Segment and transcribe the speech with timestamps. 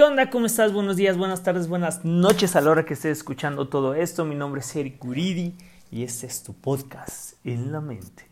[0.00, 0.30] ¿Qué onda?
[0.30, 0.72] ¿Cómo estás?
[0.72, 4.24] Buenos días, buenas tardes, buenas noches a la hora que estés escuchando todo esto.
[4.24, 5.58] Mi nombre es Eric Uridi
[5.90, 8.24] y este es tu podcast en la mente.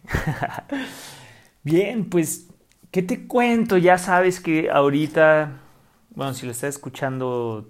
[1.65, 2.47] Bien, pues,
[2.91, 3.77] ¿qué te cuento?
[3.77, 5.61] Ya sabes que ahorita,
[6.15, 7.69] bueno, si lo estás escuchando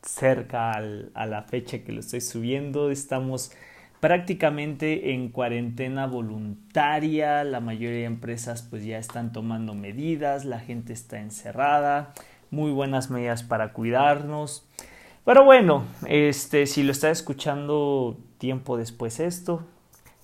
[0.00, 3.52] cerca a la fecha que lo estoy subiendo, estamos
[4.00, 10.94] prácticamente en cuarentena voluntaria, la mayoría de empresas pues ya están tomando medidas, la gente
[10.94, 12.14] está encerrada,
[12.56, 14.66] muy buenas medidas para cuidarnos.
[15.26, 19.62] Pero bueno, este, si lo estás escuchando tiempo después esto,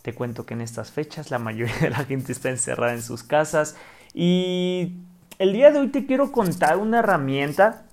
[0.01, 3.23] te cuento que en estas fechas la mayoría de la gente está encerrada en sus
[3.23, 3.77] casas
[4.15, 4.95] y
[5.39, 7.85] el día de hoy te quiero contar una herramienta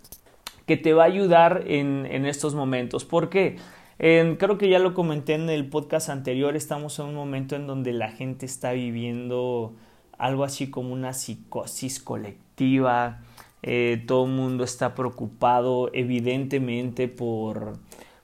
[0.65, 3.03] que te va a ayudar en, en estos momentos.
[3.03, 3.57] ¿Por qué?
[3.97, 7.91] creo que ya lo comenté en el podcast anterior, estamos en un momento en donde
[7.91, 9.73] la gente está viviendo
[10.17, 13.19] algo así como una psicosis colectiva,
[13.61, 17.77] eh, todo el mundo está preocupado evidentemente por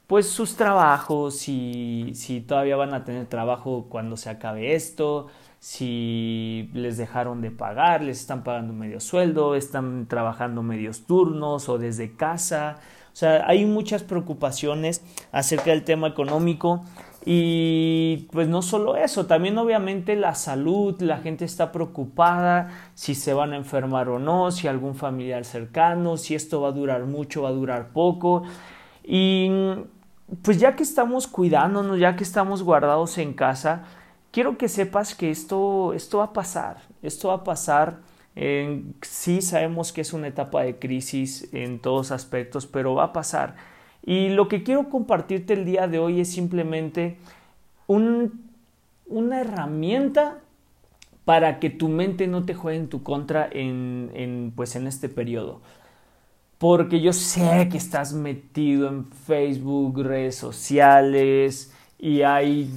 [0.07, 5.27] pues sus trabajos, si, si todavía van a tener trabajo cuando se acabe esto,
[5.59, 11.79] si les dejaron de pagar, les están pagando medio sueldo, están trabajando medios turnos o
[11.79, 12.77] desde casa.
[13.11, 16.83] O sea, hay muchas preocupaciones acerca del tema económico
[17.27, 23.33] y pues no solo eso, también obviamente la salud, la gente está preocupada si se
[23.33, 27.41] van a enfermar o no, si algún familiar cercano, si esto va a durar mucho,
[27.41, 28.43] va a durar poco.
[29.03, 29.49] Y
[30.43, 33.85] pues ya que estamos cuidándonos, ya que estamos guardados en casa,
[34.31, 38.01] quiero que sepas que esto, esto va a pasar, esto va a pasar.
[39.01, 43.55] sí sabemos que es una etapa de crisis en todos aspectos, pero va a pasar.
[44.05, 47.17] Y lo que quiero compartirte el día de hoy es simplemente
[47.87, 50.39] una herramienta
[51.25, 55.09] para que tu mente no te juegue en tu contra en, en, pues en este
[55.09, 55.61] periodo.
[56.59, 62.69] Porque yo sé que estás metido en Facebook, redes sociales y hay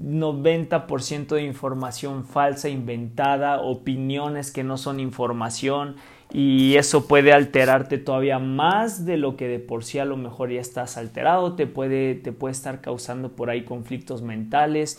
[0.00, 5.96] 90% de información falsa, inventada, opiniones que no son información
[6.30, 10.50] y eso puede alterarte todavía más de lo que de por sí a lo mejor
[10.50, 14.98] ya estás alterado, te puede, te puede estar causando por ahí conflictos mentales.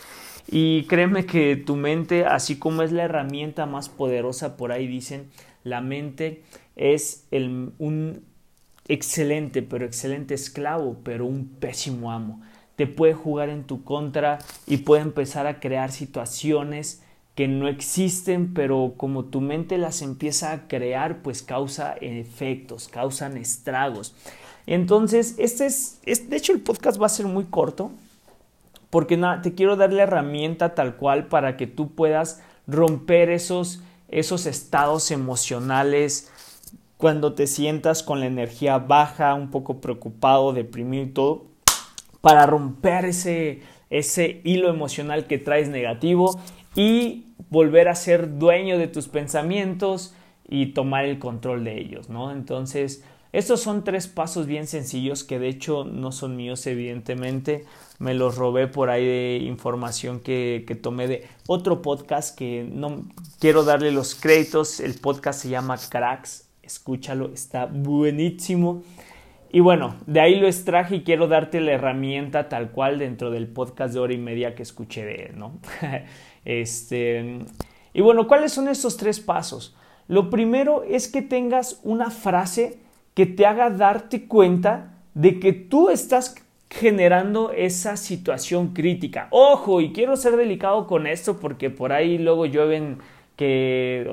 [0.52, 5.30] Y créeme que tu mente, así como es la herramienta más poderosa, por ahí dicen,
[5.64, 6.42] la mente
[6.76, 8.24] es el, un
[8.88, 12.42] excelente, pero excelente esclavo, pero un pésimo amo.
[12.76, 17.04] Te puede jugar en tu contra y puede empezar a crear situaciones
[17.40, 23.38] que no existen, pero como tu mente las empieza a crear, pues causa efectos, causan
[23.38, 24.14] estragos.
[24.68, 27.92] Entonces, este es, de hecho el podcast va a ser muy corto,
[28.90, 33.80] porque nada, te quiero dar la herramienta tal cual para que tú puedas romper esos,
[34.10, 36.30] esos estados emocionales
[36.98, 41.46] cuando te sientas con la energía baja, un poco preocupado, deprimido y todo,
[42.20, 46.40] para romper ese, ese hilo emocional que traes negativo
[46.76, 50.14] y volver a ser dueño de tus pensamientos
[50.48, 52.32] y tomar el control de ellos, ¿no?
[52.32, 57.66] Entonces, estos son tres pasos bien sencillos que de hecho no son míos, evidentemente.
[58.00, 63.04] Me los robé por ahí de información que, que, tomé de otro podcast que no
[63.40, 64.80] quiero darle los créditos.
[64.80, 66.48] El podcast se llama Cracks.
[66.64, 68.82] Escúchalo, está buenísimo.
[69.52, 73.48] Y bueno, de ahí lo extraje y quiero darte la herramienta tal cual dentro del
[73.48, 75.60] podcast de hora y media que escuché de él, ¿no?
[76.46, 77.40] este,
[77.94, 79.76] y bueno, ¿cuáles son estos tres pasos?
[80.08, 82.80] Lo primero es que tengas una frase
[83.16, 86.36] que te haga darte cuenta de que tú estás
[86.70, 89.28] generando esa situación crítica.
[89.32, 93.00] Ojo, y quiero ser delicado con esto porque por ahí luego llueven
[93.36, 94.12] que...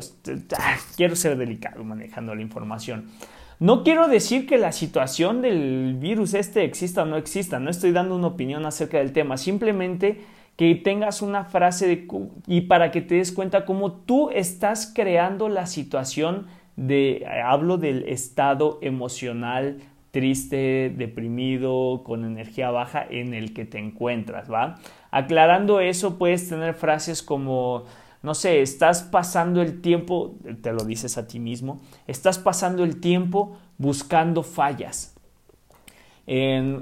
[0.59, 3.11] Ah, quiero ser delicado manejando la información.
[3.59, 7.93] No quiero decir que la situación del virus este exista o no exista, no estoy
[7.93, 10.21] dando una opinión acerca del tema, simplemente
[10.57, 12.09] que tengas una frase de,
[12.47, 16.47] y para que te des cuenta cómo tú estás creando la situación
[16.77, 19.79] de, hablo del estado emocional
[20.17, 24.77] triste, deprimido, con energía baja en el que te encuentras, ¿va?
[25.11, 27.85] Aclarando eso, puedes tener frases como
[28.23, 33.01] no sé, estás pasando el tiempo, te lo dices a ti mismo, estás pasando el
[33.01, 35.15] tiempo buscando fallas.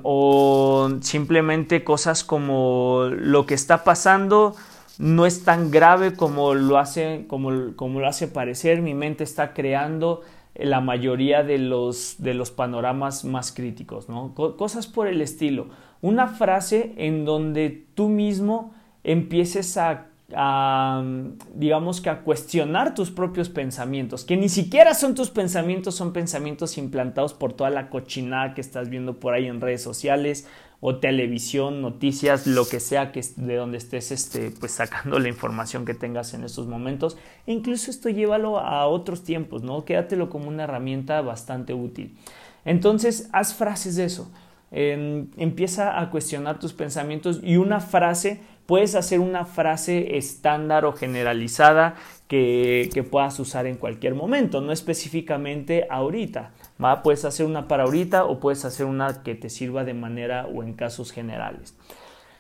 [0.03, 4.55] o simplemente cosas como lo que está pasando
[4.99, 9.53] no es tan grave como lo hace, como, como lo hace parecer, mi mente está
[9.53, 10.23] creando
[10.55, 14.35] la mayoría de los, de los panoramas más críticos, ¿no?
[14.35, 15.67] cosas por el estilo.
[16.01, 18.73] Una frase en donde tú mismo
[19.03, 25.95] empieces a digamos que a cuestionar tus propios pensamientos, que ni siquiera son tus pensamientos,
[25.95, 30.47] son pensamientos implantados por toda la cochinada que estás viendo por ahí en redes sociales
[30.81, 35.85] o televisión, noticias, lo que sea que de donde estés este, pues sacando la información
[35.85, 37.17] que tengas en estos momentos.
[37.47, 39.85] E incluso esto llévalo a otros tiempos, ¿no?
[39.85, 42.17] Quédatelo como una herramienta bastante útil.
[42.65, 44.31] Entonces, haz frases de eso.
[44.71, 51.97] empieza a cuestionar tus pensamientos y una frase Puedes hacer una frase estándar o generalizada
[52.29, 56.53] que, puedas usar en cualquier momento, no específicamente ahorita.
[56.83, 57.03] ¿va?
[57.03, 60.63] Puedes hacer una para ahorita o puedes hacer una que te sirva de manera o
[60.63, 61.77] en casos generales.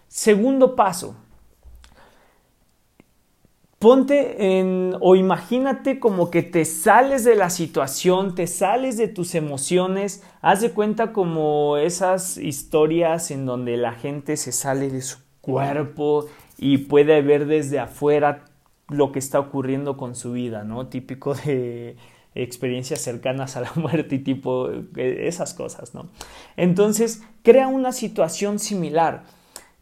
[0.08, 1.16] Segundo paso,
[3.78, 9.34] ponte en o imagínate como que te sales de la situación, te sales de tus
[9.34, 15.23] emociones, haz de cuenta como esas historias en donde la gente se sale de su
[15.44, 16.26] cuerpo
[16.58, 18.44] y puede ver desde afuera
[18.88, 20.88] lo que está ocurriendo con su vida, ¿no?
[20.88, 21.96] Típico de
[22.34, 26.08] experiencias cercanas a la muerte y tipo eh, esas cosas, ¿no?
[26.56, 29.24] Entonces, crea una situación similar.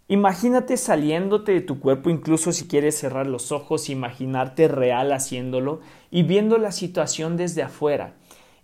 [0.09, 5.81] Imagínate saliéndote de tu cuerpo, incluso si quieres cerrar los ojos, imaginarte real haciéndolo
[6.11, 8.15] y viendo la situación desde afuera.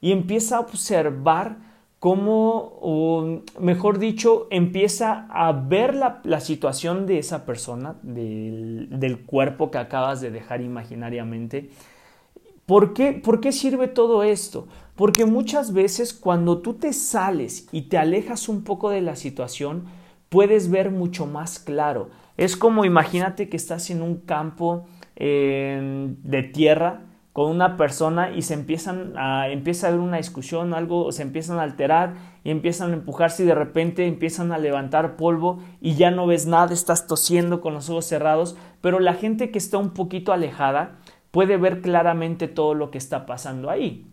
[0.00, 1.67] Y empieza a observar
[1.98, 9.78] cómo, o mejor dicho, empieza a ver la, situación de esa persona, del, cuerpo que
[9.78, 11.70] acabas de dejar imaginariamente.
[12.66, 14.68] ¿Por qué, ¿Por qué sirve todo esto?
[14.94, 19.84] Porque muchas veces cuando tú te sales y te alejas un poco de la situación,
[20.28, 22.10] puedes ver mucho más claro.
[22.36, 24.86] Es como imagínate que estás en un campo
[25.16, 30.74] eh, de tierra con una persona y se empiezan a, empieza a haber una discusión,
[30.74, 35.16] algo, se empiezan a alterar y empiezan a empujarse y de repente empiezan a levantar
[35.16, 39.50] polvo y ya no ves nada, estás tosiendo con los ojos cerrados, pero la gente
[39.50, 40.98] que está un poquito alejada
[41.30, 44.04] puede ver claramente todo lo que está pasando ahí.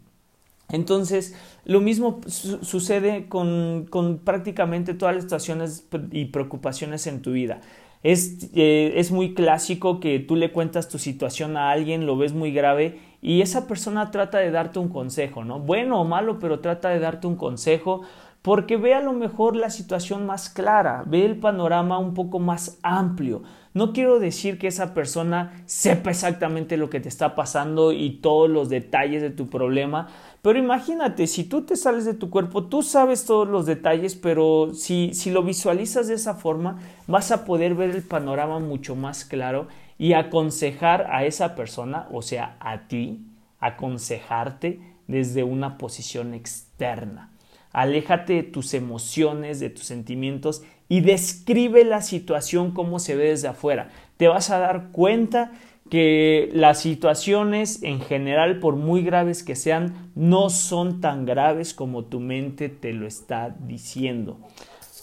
[0.70, 7.62] Entonces, lo mismo sucede con, con prácticamente todas las situaciones y preocupaciones en tu vida.
[8.06, 12.34] Es, eh, es, muy clásico que tú le cuentas tu situación a alguien, lo ves
[12.34, 15.60] muy grave y esa persona trata de darte un consejo, ¿no?
[15.60, 18.04] Bueno o malo, pero trata de darte un consejo
[18.46, 22.78] porque ve a lo mejor la situación más clara, ve el panorama un poco más
[22.84, 23.42] amplio.
[23.74, 28.48] No quiero decir que esa persona sepa exactamente lo que te está pasando y todos
[28.48, 30.10] los detalles de tu problema,
[30.44, 34.76] pero imagínate, si tú te sales de tu cuerpo, tú sabes todos los detalles, pero
[34.76, 36.78] si, si lo visualizas de esa forma,
[37.08, 42.22] vas a poder ver el panorama mucho más claro y aconsejar a esa persona, o
[42.22, 43.26] sea, a ti,
[43.60, 47.32] aconsejarte desde una posición externa.
[47.76, 53.50] Aléjate de tus emociones, de tus sentimientos y describe la situación como se ve desde
[53.50, 53.90] afuera.
[54.16, 55.52] Te vas a dar cuenta
[55.90, 62.06] que las situaciones en general, por muy graves que sean, no son tan graves como
[62.06, 64.40] tu mente te lo está diciendo.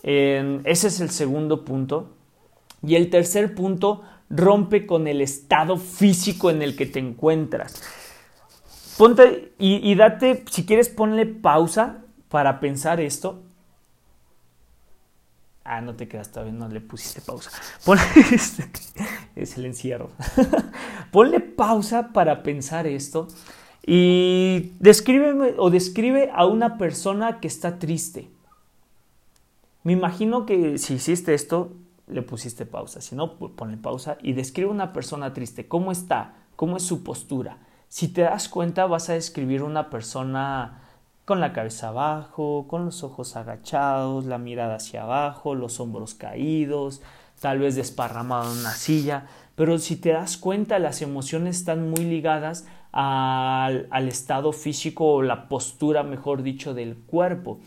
[0.02, 2.08] ese es el segundo punto.
[2.82, 7.82] Y el tercer punto, rompe con el estado físico en el que te encuentras.
[8.96, 11.98] Ponte y, date, si quieres, ponle pausa
[12.32, 13.42] para pensar esto.
[15.64, 17.50] Ah, no te quedas todavía, no le pusiste pausa.
[17.84, 18.02] Ponle,
[18.32, 18.70] este,
[19.36, 20.10] es el encierro.
[21.12, 23.28] ponle pausa para pensar esto
[23.86, 28.30] y descríbeme o describe a una persona que está triste.
[29.82, 33.02] Me imagino que si hiciste esto, le pusiste pausa.
[33.02, 35.68] Si no, ponle pausa y describe una persona triste.
[35.68, 36.34] ¿Cómo está?
[36.56, 37.58] ¿Cómo es su postura?
[37.88, 40.81] Si te das cuenta, vas a describir una persona
[41.32, 47.00] con la cabeza abajo, con los ojos agachados, la mirada hacia abajo, los hombros caídos,
[47.40, 49.28] tal vez desparramado en una silla.
[49.54, 55.22] Pero si te das cuenta, las emociones están muy ligadas al, al estado físico o
[55.22, 57.60] la postura, mejor dicho, del cuerpo.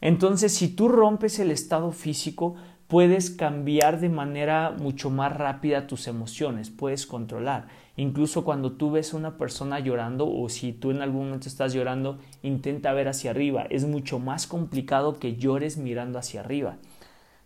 [0.00, 2.56] Entonces, si tú rompes el estado físico,
[2.92, 7.68] puedes cambiar de manera mucho más rápida tus emociones, puedes controlar.
[7.96, 11.72] Incluso cuando tú ves a una persona llorando o si tú en algún momento estás
[11.72, 13.64] llorando, intenta ver hacia arriba.
[13.70, 16.76] Es mucho más complicado que llores mirando hacia arriba.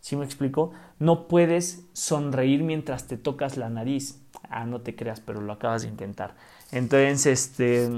[0.00, 0.72] ¿Sí me explico?
[0.98, 4.20] No puedes sonreír mientras te tocas la nariz.
[4.50, 6.34] Ah, no te creas, pero lo acabas de intentar.
[6.72, 7.88] Entonces, este...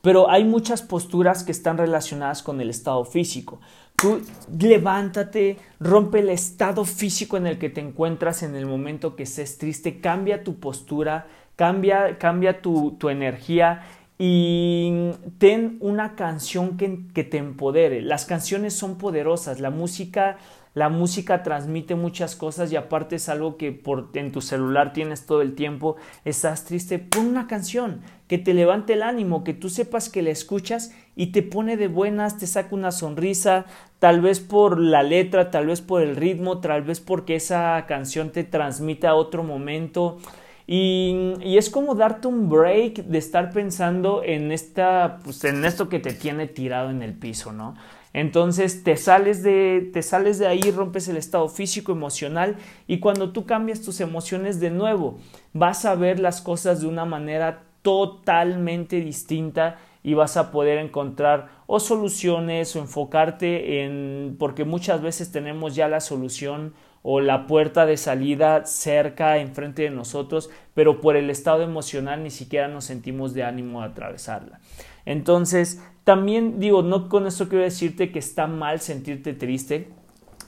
[0.00, 3.60] Pero hay muchas posturas que están relacionadas con el estado físico.
[3.96, 4.20] Tú
[4.58, 9.58] levántate, rompe el estado físico en el que te encuentras en el momento que estés
[9.58, 11.26] triste, cambia tu postura,
[11.56, 13.82] cambia, cambia tu, energía
[14.18, 18.02] y ten una canción que, que, te empodere.
[18.02, 20.38] Las canciones son poderosas, la música
[20.74, 25.26] La música transmite muchas cosas y aparte es algo que por, en tu celular tienes
[25.26, 25.96] todo el tiempo.
[26.24, 30.30] Estás triste, pon una canción que te levante el ánimo, que tú sepas que la
[30.30, 33.66] escuchas y te pone de buenas, te saca una sonrisa,
[33.98, 38.30] tal vez por la letra, tal vez por el ritmo, tal vez porque esa canción
[38.30, 40.18] te transmite a otro momento.
[40.66, 45.98] Y, es como darte un break de estar pensando en esta, pues en esto que
[45.98, 47.74] te tiene tirado en el piso, ¿no?
[48.14, 53.32] Entonces te sales de, te sales de ahí, rompes el estado físico, emocional y cuando
[53.32, 55.18] tú cambias tus emociones de nuevo,
[55.52, 61.48] vas a ver las cosas de una manera totalmente distinta y vas a poder encontrar
[61.66, 67.84] o soluciones o enfocarte en porque muchas veces tenemos ya la solución o la puerta
[67.84, 73.34] de salida cerca enfrente de nosotros, pero por el estado emocional ni siquiera nos sentimos
[73.34, 74.60] de ánimo de atravesarla.
[75.04, 79.88] Entonces, también digo, no con esto quiero decirte que está mal sentirte triste,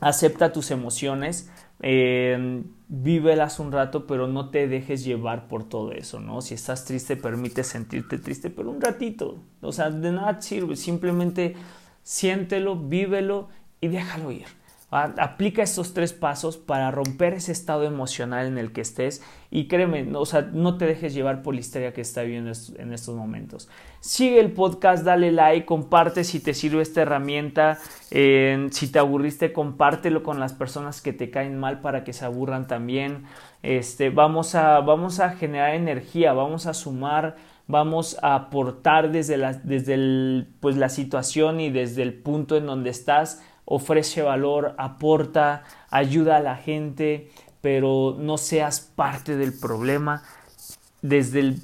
[0.00, 1.50] acepta tus emociones,
[1.82, 6.40] eh, vívelas un rato, pero no te dejes llevar por todo eso, ¿no?
[6.40, 11.54] Si estás triste, permite sentirte triste, pero un ratito, o sea, de nada sirve, simplemente
[12.02, 13.48] siéntelo, vívelo
[13.80, 14.46] y déjalo ir.
[14.90, 20.02] Aplica estos tres pasos para romper ese estado emocional en el que estés y créeme,
[20.02, 23.14] no, o sea, no te dejes llevar por la historia que está viviendo en estos
[23.14, 23.68] momentos.
[24.00, 27.78] Sigue el podcast, dale like, comparte si te sirve esta herramienta.
[28.10, 32.66] si te aburriste, compártelo con las personas que te caen mal para que se aburran
[32.66, 33.26] también.
[33.62, 37.36] Este, vamos, a, vamos a generar energía, vamos a sumar
[37.70, 42.66] vamos a aportar desde la, desde el, pues, la situación y desde el punto en
[42.66, 50.22] donde estás ofrece valor, aporta, ayuda a la gente, pero no seas parte del problema
[51.02, 51.62] desde el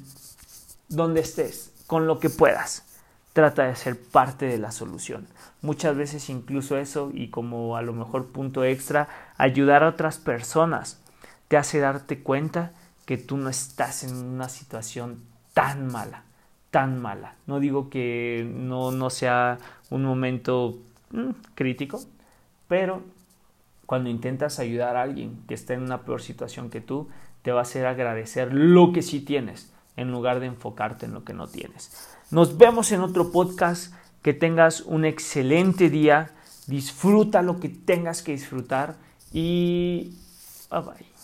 [0.89, 2.83] donde estés, con lo que puedas.
[3.33, 5.27] Trata de ser parte de la solución.
[5.61, 10.99] Muchas veces incluso eso y como a lo mejor punto extra, ayudar a otras personas
[11.47, 12.71] te hace darte cuenta
[13.05, 15.23] que tú no estás en una situación
[15.53, 16.23] tan mala,
[16.71, 17.35] tan mala.
[17.47, 19.57] No digo que no, no sea
[19.89, 20.77] un momento
[21.11, 22.01] Mm, crítico,
[22.67, 23.01] pero
[23.85, 27.07] cuando intentas ayudar a alguien que está en una peor situación que tú,
[27.41, 31.23] te va a hacer agradecer lo que sí tienes en lugar de enfocarte en lo
[31.23, 32.09] que no tienes.
[32.29, 33.93] Nos vemos en otro podcast.
[34.21, 36.31] Que tengas un excelente día.
[36.65, 38.95] Disfruta lo que tengas que disfrutar
[39.31, 40.15] y
[40.69, 41.16] bye bye.